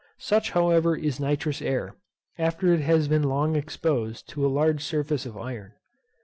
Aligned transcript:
Such, 0.17 0.49
however, 0.49 0.95
is 0.95 1.19
nitrous 1.19 1.61
air, 1.61 1.93
after 2.39 2.73
it 2.73 2.79
has 2.79 3.07
been 3.07 3.21
long 3.21 3.55
exposed 3.55 4.27
to 4.29 4.43
a 4.43 4.49
large 4.49 4.83
surface 4.83 5.27
of 5.27 5.37
iron. 5.37 5.73